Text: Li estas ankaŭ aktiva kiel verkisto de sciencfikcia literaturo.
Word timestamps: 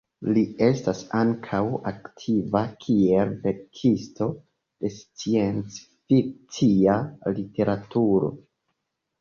Li 0.35 0.41
estas 0.67 1.01
ankaŭ 1.17 1.59
aktiva 1.91 2.61
kiel 2.85 3.35
verkisto 3.43 4.31
de 4.31 4.93
sciencfikcia 4.97 6.99
literaturo. 7.39 8.35